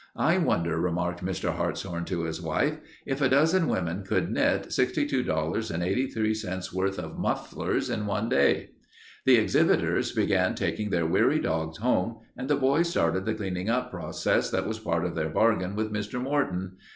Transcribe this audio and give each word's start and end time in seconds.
"I 0.17 0.39
wonder," 0.39 0.79
remarked 0.79 1.23
Mr. 1.23 1.55
Hartshorn 1.55 2.05
to 2.05 2.23
his 2.23 2.41
wife, 2.41 2.79
"if 3.05 3.21
a 3.21 3.29
dozen 3.29 3.67
women 3.67 4.01
could 4.03 4.31
knit 4.31 4.69
$62.83 4.69 6.73
worth 6.73 6.97
of 6.97 7.19
mufflers 7.19 7.87
in 7.87 8.07
one 8.07 8.27
day." 8.27 8.71
The 9.25 9.35
exhibitors 9.37 10.11
began 10.11 10.55
taking 10.55 10.89
their 10.89 11.05
weary 11.05 11.37
dogs 11.37 11.77
home 11.77 12.17
and 12.35 12.49
the 12.49 12.55
boys 12.55 12.89
started 12.89 13.25
the 13.25 13.35
cleaning 13.35 13.69
up 13.69 13.91
process 13.91 14.49
that 14.49 14.65
was 14.67 14.79
part 14.79 15.05
of 15.05 15.13
their 15.13 15.29
bargain 15.29 15.75
with 15.75 15.93
Mr. 15.93 16.19
Morton. 16.19 16.77